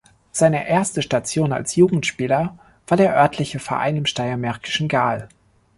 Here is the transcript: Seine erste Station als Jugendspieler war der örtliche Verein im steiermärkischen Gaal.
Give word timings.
Seine 0.31 0.67
erste 0.67 1.03
Station 1.03 1.53
als 1.53 1.75
Jugendspieler 1.75 2.57
war 2.87 2.97
der 2.97 3.15
örtliche 3.15 3.59
Verein 3.59 3.97
im 3.97 4.07
steiermärkischen 4.07 4.87
Gaal. 4.87 5.29